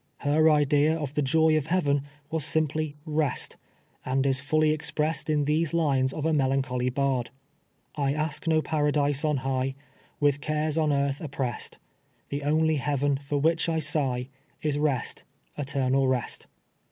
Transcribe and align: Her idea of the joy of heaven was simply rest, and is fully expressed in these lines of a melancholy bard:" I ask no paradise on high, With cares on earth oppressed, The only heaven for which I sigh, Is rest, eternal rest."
Her 0.21 0.49
idea 0.49 0.97
of 0.97 1.13
the 1.13 1.21
joy 1.21 1.55
of 1.57 1.67
heaven 1.67 2.01
was 2.31 2.43
simply 2.43 2.95
rest, 3.05 3.57
and 4.03 4.25
is 4.25 4.39
fully 4.39 4.71
expressed 4.71 5.29
in 5.29 5.45
these 5.45 5.75
lines 5.75 6.11
of 6.11 6.25
a 6.25 6.33
melancholy 6.33 6.89
bard:" 6.89 7.29
I 7.95 8.11
ask 8.15 8.47
no 8.47 8.63
paradise 8.63 9.23
on 9.23 9.37
high, 9.45 9.75
With 10.19 10.41
cares 10.41 10.75
on 10.75 10.91
earth 10.91 11.21
oppressed, 11.21 11.77
The 12.29 12.41
only 12.41 12.77
heaven 12.77 13.15
for 13.15 13.37
which 13.37 13.69
I 13.69 13.77
sigh, 13.77 14.29
Is 14.63 14.79
rest, 14.79 15.23
eternal 15.55 16.07
rest." 16.07 16.47